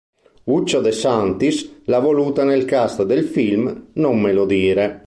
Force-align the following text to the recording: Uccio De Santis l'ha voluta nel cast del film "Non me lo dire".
Uccio 0.55 0.81
De 0.81 0.91
Santis 0.93 1.81
l'ha 1.83 1.99
voluta 1.99 2.43
nel 2.43 2.65
cast 2.65 3.03
del 3.03 3.23
film 3.23 3.89
"Non 3.93 4.19
me 4.19 4.33
lo 4.33 4.47
dire". 4.47 4.99